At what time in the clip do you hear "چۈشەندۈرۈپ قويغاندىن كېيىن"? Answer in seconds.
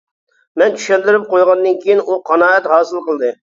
0.79-2.03